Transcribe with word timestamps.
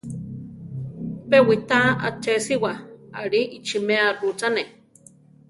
Pe 1.29 1.37
witá 1.47 1.79
achésiwa 2.07 2.71
aʼli 3.19 3.41
ichiméa 3.57 4.07
rúchane. 4.19 4.61